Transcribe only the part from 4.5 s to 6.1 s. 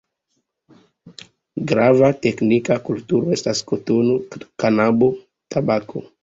kanabo, tabako.